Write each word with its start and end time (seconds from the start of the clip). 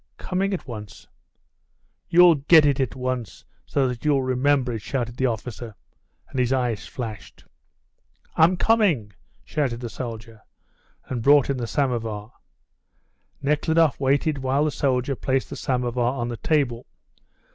"Coming 0.17 0.51
at 0.51 0.67
once." 0.67 1.05
"You'll 2.09 2.33
get 2.33 2.65
it 2.65 2.79
'at 2.79 2.95
once' 2.95 3.45
so 3.67 3.87
that 3.87 4.03
you'll 4.03 4.23
remember 4.23 4.73
it," 4.73 4.81
shouted 4.81 5.15
the 5.17 5.27
officer, 5.27 5.75
and 6.27 6.39
his 6.39 6.51
eyes 6.51 6.87
flashed. 6.87 7.45
"I'm 8.35 8.57
coming," 8.57 9.13
shouted 9.45 9.79
the 9.79 9.89
soldier, 9.91 10.41
and 11.05 11.21
brought 11.21 11.51
in 11.51 11.57
the 11.57 11.67
somovar. 11.67 12.31
Nekhludoff 13.43 13.99
waited 13.99 14.39
while 14.39 14.65
the 14.65 14.71
soldier 14.71 15.15
placed 15.15 15.51
the 15.51 15.55
somovar 15.55 16.13
on 16.17 16.29
the 16.29 16.37
table. 16.37 16.87